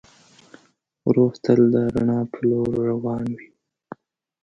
روح 1.15 1.33
تل 1.43 1.61
د 1.73 1.75
رڼا 1.93 2.19
په 2.31 2.39
لور 2.49 2.71
روان 2.89 3.25
وي. 3.37 3.47